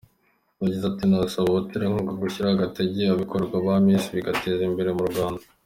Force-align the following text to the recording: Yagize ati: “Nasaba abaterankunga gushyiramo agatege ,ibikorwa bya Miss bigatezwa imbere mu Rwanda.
Yagize 0.59 0.83
ati: 0.87 1.03
“Nasaba 1.09 1.47
abaterankunga 1.49 2.19
gushyiramo 2.21 2.53
agatege 2.55 3.01
,ibikorwa 3.13 3.55
bya 3.63 3.75
Miss 3.85 4.03
bigatezwa 4.15 4.63
imbere 4.69 4.91
mu 4.97 5.05
Rwanda. 5.11 5.43